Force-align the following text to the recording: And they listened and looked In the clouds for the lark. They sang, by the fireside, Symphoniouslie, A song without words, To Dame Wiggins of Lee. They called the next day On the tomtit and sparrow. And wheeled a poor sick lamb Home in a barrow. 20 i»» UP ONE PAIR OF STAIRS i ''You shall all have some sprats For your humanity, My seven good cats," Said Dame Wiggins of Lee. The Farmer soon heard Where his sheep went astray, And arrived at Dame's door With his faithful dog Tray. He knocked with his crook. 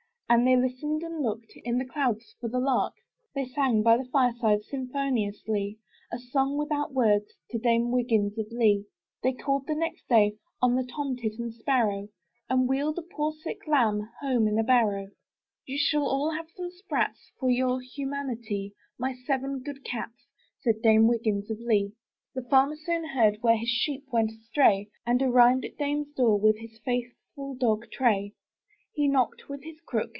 And 0.33 0.47
they 0.47 0.55
listened 0.55 1.03
and 1.03 1.21
looked 1.21 1.51
In 1.65 1.77
the 1.77 1.83
clouds 1.83 2.35
for 2.39 2.47
the 2.47 2.57
lark. 2.59 2.93
They 3.35 3.43
sang, 3.45 3.83
by 3.83 3.97
the 3.97 4.05
fireside, 4.13 4.59
Symphoniouslie, 4.63 5.77
A 6.09 6.17
song 6.19 6.57
without 6.57 6.93
words, 6.93 7.33
To 7.49 7.57
Dame 7.59 7.91
Wiggins 7.91 8.37
of 8.37 8.45
Lee. 8.49 8.85
They 9.23 9.33
called 9.33 9.67
the 9.67 9.75
next 9.75 10.07
day 10.07 10.37
On 10.61 10.77
the 10.77 10.85
tomtit 10.85 11.37
and 11.37 11.53
sparrow. 11.53 12.07
And 12.49 12.65
wheeled 12.69 12.97
a 12.97 13.01
poor 13.01 13.33
sick 13.33 13.67
lamb 13.67 14.07
Home 14.21 14.47
in 14.47 14.57
a 14.57 14.63
barrow. 14.63 15.07
20 15.07 15.07
i»» 15.07 15.07
UP 15.07 15.11
ONE 15.11 15.11
PAIR 15.11 15.19
OF 15.19 15.25
STAIRS 15.25 15.61
i 15.61 15.63
''You 15.65 15.77
shall 15.79 16.07
all 16.07 16.31
have 16.33 16.49
some 16.55 16.71
sprats 16.71 17.31
For 17.37 17.49
your 17.51 17.81
humanity, 17.81 18.73
My 18.97 19.13
seven 19.13 19.59
good 19.61 19.83
cats," 19.83 20.27
Said 20.61 20.81
Dame 20.81 21.09
Wiggins 21.09 21.51
of 21.51 21.59
Lee. 21.59 21.91
The 22.35 22.47
Farmer 22.49 22.77
soon 22.77 23.03
heard 23.09 23.39
Where 23.41 23.57
his 23.57 23.67
sheep 23.67 24.05
went 24.13 24.31
astray, 24.31 24.87
And 25.05 25.21
arrived 25.21 25.65
at 25.65 25.77
Dame's 25.77 26.13
door 26.13 26.39
With 26.39 26.59
his 26.59 26.79
faithful 26.85 27.53
dog 27.59 27.91
Tray. 27.91 28.33
He 28.93 29.09
knocked 29.09 29.49
with 29.49 29.63
his 29.65 29.81
crook. 29.85 30.09